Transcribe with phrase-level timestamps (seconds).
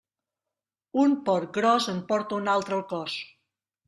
[1.03, 3.19] Un porc gros en porta un altre al cos.